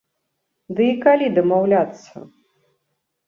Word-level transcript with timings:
Ды 0.77 0.85
і 0.93 0.95
калі 1.03 1.27
дамаўляцца? 1.37 2.13